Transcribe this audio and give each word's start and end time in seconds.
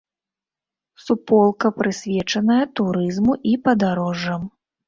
Суполка 1.03 1.71
прысвечаная 1.81 2.59
турызму 2.81 3.39
і 3.51 3.55
падарожжам. 3.69 4.43